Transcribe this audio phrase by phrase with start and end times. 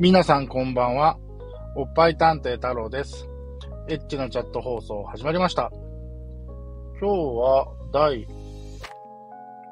[0.00, 1.18] 皆さんこんばんは。
[1.76, 3.28] おっぱい探偵太郎です。
[3.86, 5.70] エッチなチャット放送始まりました。
[6.98, 8.26] 今日は第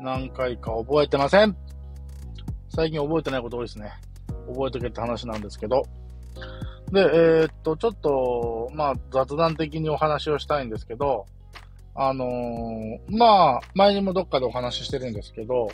[0.03, 1.57] 何回か覚えてません。
[2.69, 3.91] 最近覚えてないこと多いですね。
[4.53, 5.85] 覚えとけって話なんですけど。
[6.93, 11.25] で、えーっと、ちょっと、まあ、雑談的にお話をしたいんですけど、
[11.95, 15.71] あのーまあ、前にもどっかでお話ししてるんですけど、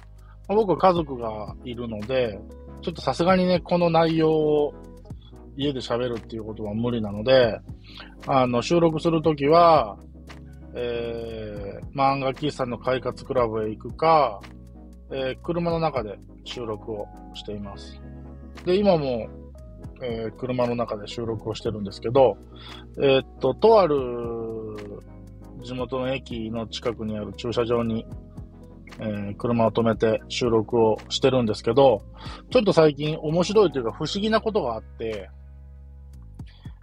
[0.47, 2.39] 僕は家族がいるので、
[2.85, 4.75] ちょっとさすがにね、この内容を
[5.57, 7.59] 家で喋るっていうことは無理なので、
[8.27, 9.97] あの、収録するときは、
[10.75, 14.41] えー、漫画喫茶の快活クラブへ行くか、
[15.11, 17.99] えー車の中で収録をしています。
[18.67, 19.29] で、今も、
[20.03, 22.37] えー車の中で収録をしてるんですけど、
[22.99, 23.97] えーっと、とある
[25.63, 28.07] 地元の駅の近くにある駐車場に、
[29.01, 32.03] えー車を止めて収録をしてるんですけど、
[32.51, 35.31] ちょっと最近面白いというか不思議なことがあって、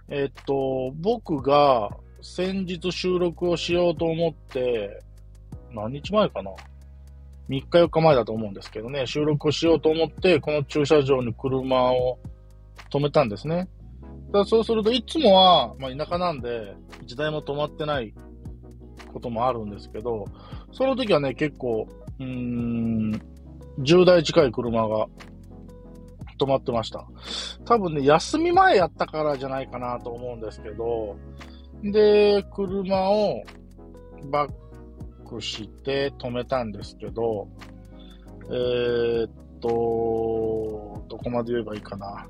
[0.08, 5.02] えーっと、僕が先日収録をしようと思って、
[5.72, 6.50] 何日前かな
[7.48, 12.18] ?3 日4日前だと思うんですけどね、収録をしようと思って、この駐車場に車を
[12.90, 13.68] 止めたんですね。
[14.32, 18.14] だそうすると、いつもは、まあ、田舎なんで、一台も止まってない
[19.12, 20.26] こともあるんですけど、
[20.72, 21.86] その時はね、結構、
[22.20, 23.22] うーん、
[23.78, 25.06] 10台近い車が
[26.38, 27.06] 止まってました。
[27.64, 31.16] 多分ね、休み前やったからじゃないかなと思うんですけど、
[31.82, 33.42] で、車を
[34.30, 34.52] バッ
[35.28, 37.48] クして止めたんですけど、
[38.50, 39.68] えーっと、
[41.08, 42.26] どこまで言えばいいかな。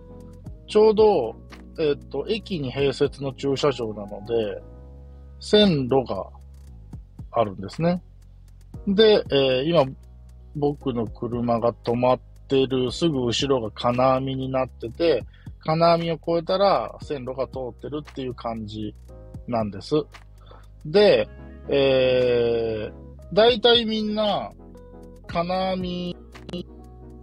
[0.67, 1.35] ちょうど、
[1.79, 4.63] えーっと、駅に併設の駐車場なので、
[5.41, 6.25] 線路が
[7.33, 8.03] あるんですね。
[8.87, 9.85] で、えー今、
[10.57, 15.25] 僕の車が止まってるすぐ後ろが金網になってて、
[15.61, 18.95] 金網を越えたら線路が通ってるっていう感じ
[19.47, 19.95] なんです。
[20.85, 21.29] で、
[21.69, 24.51] えー、大体みんな、
[25.27, 26.17] 金網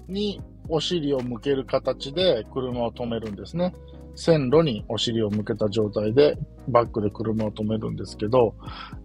[0.08, 3.74] にお尻を向ける形で車を止めるんですね。
[4.16, 6.38] 線路にお尻を向けた状態で
[6.68, 8.56] バックで車を止めるんですけど、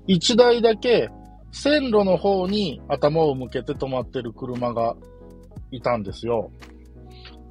[0.06, 1.11] 一台だけ
[1.54, 4.97] 線路の方に頭を向けて止まってる車が
[5.70, 6.50] いたんですよ。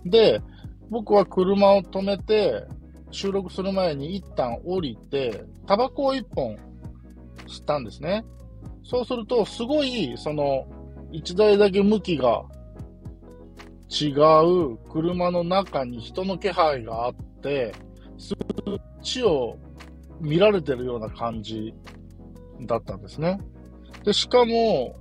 [0.06, 0.42] で、
[0.90, 2.66] 僕は車を止めて、
[3.12, 6.58] 収録する前に一旦降りて、タバコを一本
[7.48, 8.26] 吸ったんですね。
[8.84, 10.68] そうすると、すごい、その、
[11.14, 12.44] 一台だけ向きが
[13.90, 14.10] 違
[14.44, 17.74] う車の中に人の気配があって、
[18.18, 19.58] そっちを
[20.20, 21.74] 見られてるような感じ
[22.66, 23.40] だったんですね。
[24.04, 24.96] で、しかも、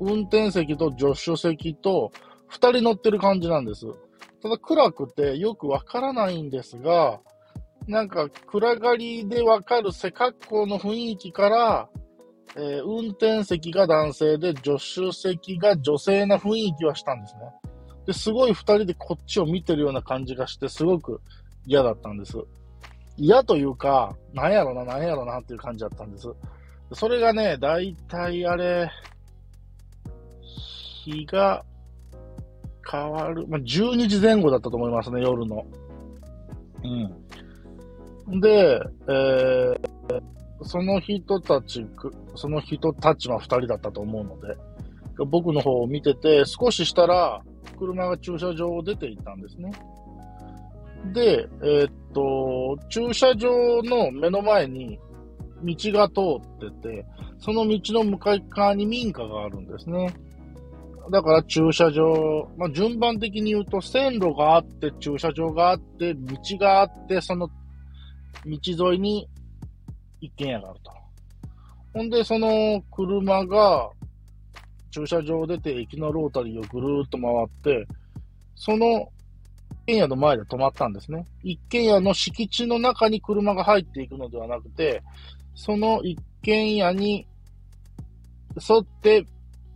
[0.00, 2.10] 運転席と助手席と
[2.48, 3.86] 二人乗ってる感じなんです。
[4.42, 7.20] ただ暗くてよくわからないんですが、
[7.86, 11.88] なんか暗がりでわかる背格好の雰囲気から、
[12.56, 17.40] えー運転席が男性で助手席が女性な雰囲気はしたんですね。
[18.06, 21.20] で、すごい二人でこっちを見てるような感じがして、すごく
[21.66, 22.38] 嫌だったんです。
[23.16, 26.28] 嫌というか、なんやろな、なんやろなっていう感じだったんです。
[26.92, 28.90] それがね、だいたいあれ、
[31.04, 31.64] 日が
[32.90, 35.64] 変わる、まあ、12時前後だったと思いますね、夜の。
[38.28, 38.40] うん。
[38.40, 39.90] で、えー
[40.62, 44.54] その人たち、くその人たちは2人だったと思うので、
[45.26, 47.42] 僕の方を見てて、少ししたら、
[47.78, 49.72] 車が駐車場を出ていったんですね。
[51.14, 54.98] で、えーっと、駐車場の目の前に
[55.62, 56.20] 道が通
[56.66, 57.06] ってて、
[57.38, 60.14] その道の向かい側に民家があるんですね。
[61.10, 67.48] だから駐車場、まあ、順番的に言うと線路があって、駐車場があって、道があって、その
[68.46, 69.28] 道沿いに
[70.20, 70.92] 一軒家があると。
[71.94, 73.90] ほんで、その車が
[74.90, 77.86] 駐車場を出て駅のロータリーをぐるーっと回って、
[78.54, 79.08] その
[79.84, 81.24] 一軒家の前で止まったんですね。
[81.42, 85.02] 一軒家の敷地の中に車が入っていくのではなくて、
[85.60, 87.26] その一軒家に
[88.56, 89.26] 沿って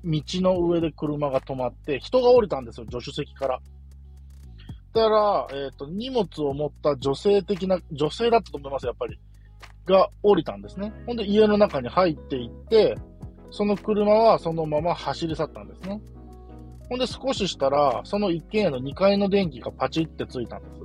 [0.02, 3.60] 道の上で車が止まって、人が降りたんですよ、助手席から。
[4.94, 9.18] だから、えっ、と、荷物を持った女性的な、女性だったと思います、やっぱり。
[9.84, 10.90] が降りたんですね。
[11.04, 12.96] ほんで家の中に入っていって、
[13.50, 16.00] その車はそのまま走り去ったんですね。
[16.88, 20.80] ほんで少ししたら、その一軒家の2階の電気がパチってついたんです。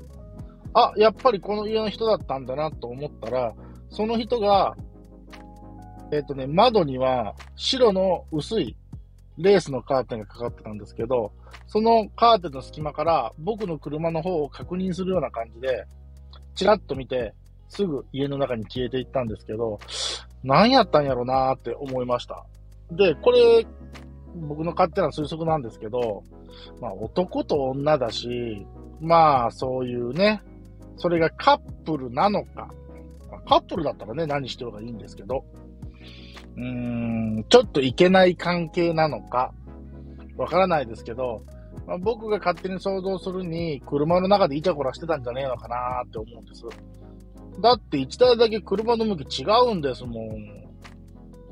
[0.74, 3.54] あ、やっぱりこの家の人だったんだなと思ったら、
[3.90, 4.76] その人が、
[6.12, 8.76] えっ、とね、窓には白の薄い
[9.38, 11.32] レースのカーテンがかかってたんですけど、
[11.68, 15.86] そのカーテンの隙間から僕の車の方を確認するような感じで、
[16.56, 17.34] チラッと見て、
[17.70, 19.80] すぐ家の中に消えていったんですけど、
[20.44, 22.46] 何やったんやろなーって思いました。
[22.92, 23.66] で、これ、
[24.36, 26.24] 僕の勝手な推測なんですけど、
[26.82, 28.66] まあ男と女だし、
[29.00, 30.42] まあそういうね、
[30.98, 32.70] それがカップルなのか、
[33.48, 35.46] カップルだったらね、何してるかいいんですけど、
[36.56, 39.54] うーん、ちょっといけない関係なのか、
[40.38, 41.44] わからないですけど、
[41.86, 46.64] まあ、僕が勝手に想像するに、車の中でイチャコラしてたんじゃねえのかなって思うんです。
[47.62, 50.60] だって1台だけ車の向き違うんですもん。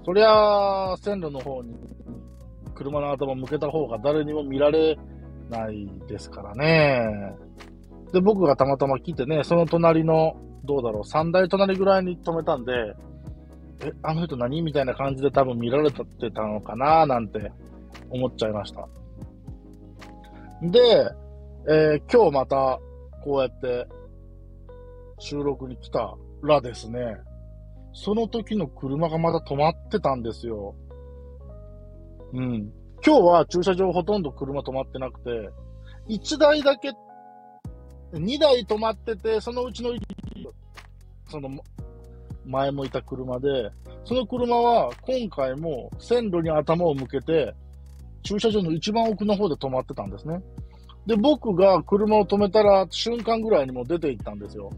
[0.05, 1.75] そりゃ、線路の方に
[2.77, 4.97] 車の頭向けた方が誰にも見られ
[5.49, 7.35] ないですからね。
[8.13, 12.73] で、僕がたまたま来てね、その隣の、どうだろう、3台隣ぐらいに止めたんで、
[13.81, 14.61] え、あの人何？
[14.61, 17.51] みたいな感じで多分見られてたのかななんて
[18.09, 18.87] 思っちゃいました。
[20.61, 20.79] で、
[21.69, 22.79] えー、今日また
[23.23, 23.87] こうやって
[25.19, 27.17] 収録に来たらですね、
[27.93, 30.75] その時の車がまた止まってたんですよ。
[32.33, 32.71] うん。
[33.05, 35.49] 今日は駐車場ほとんど車止まってなくて、
[36.09, 36.91] 1台だけ、
[38.13, 39.91] 2台止まってて、そのうちの
[41.29, 41.49] その、
[42.47, 43.71] 前向いた車で、
[44.05, 47.53] その車は今回も線路に頭を向けて、
[48.23, 50.41] 駐車場の一番奥の方で止まってたんですね。
[51.05, 54.69] で、僕が車を止めたら瞬間ぐらいにも出て行ったんですよ。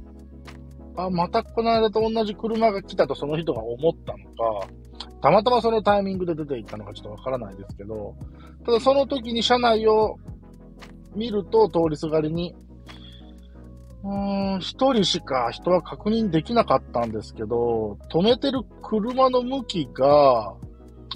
[0.96, 4.26] あ、またこの間と同じ車が来たとその人が思ったの
[4.62, 4.68] か、
[5.22, 8.16] たまたまそのタイミングで出て行ったのかちょっとわからないですけど、
[8.66, 10.18] ただその時に車内を
[11.16, 12.56] 見ると通りすがりに、
[14.04, 20.54] うーん、一人しか人は確認できなかったんですけど、止めてる車の向きが、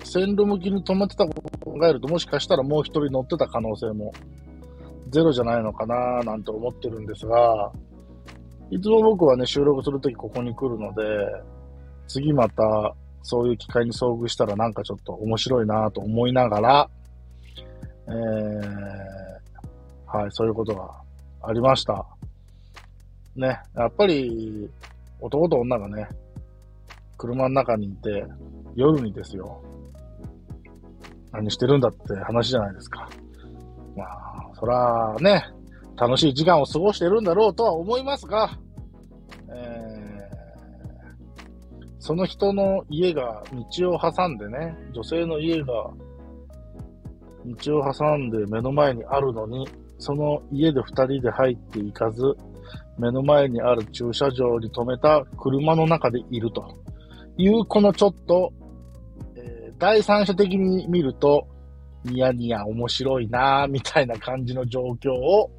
[0.03, 4.13] 線路向きに止めてたことを考えると、もしかしたらもう一人乗ってた可能性も
[5.09, 7.71] ゼロじゃないのかななんて思ってるんですが、
[8.69, 11.03] いつも僕はね、収録するときここに来るので、
[12.07, 16.89] 次またそういう機会に遭遇したらなんかちょっと面白いなと思いながら、
[18.07, 20.89] えー、はい、そういうことが
[21.41, 22.05] ありました。
[23.35, 24.69] ね、やっぱり
[25.19, 26.07] 男と女がね、
[27.17, 28.25] 車の中にいて、
[28.75, 29.63] 夜にですよ、
[31.31, 33.09] 何してるんだって話じゃないですか。
[33.95, 35.45] まあ、そらね、
[35.97, 38.51] 楽しい時間を過ごしてるんだろうとは思いますが、
[39.49, 40.29] え、
[41.99, 43.43] その人の家が
[43.79, 45.65] 道を挟んでね、女性の家が
[47.45, 49.67] 道を挟んで目の前にあるのに、
[49.99, 52.35] その家で二人で入っていかず、
[52.97, 56.77] 目の前にある駐車場に止めた車の中でいると
[57.37, 58.53] いう、このちょっと、
[59.35, 61.47] えー、第三者的に見ると、
[62.05, 65.49] ニヤニヤ面白いなみたいな感じの状況を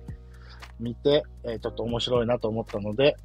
[0.78, 3.16] 見て、えー、ちょっと面白いなと思ったので、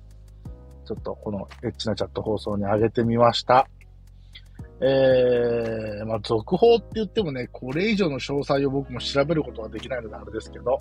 [0.85, 3.67] ちょっとこのエッチなチャット放送に上げてみました。
[4.81, 10.77] えー、まあ、続報って言ってもね、これ以上の詳細を僕も調べることはできないのであれですけど、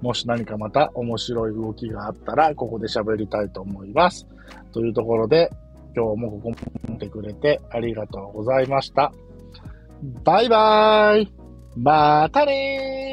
[0.00, 4.26] もし何かまた面白い動きがあったら、ここで喋りたいと思います。
[4.72, 5.50] というところで、
[5.94, 6.52] 今日もここ
[6.88, 9.12] 見てくれてありがとうございました。
[10.24, 11.32] バイバーイ
[11.76, 13.09] またねー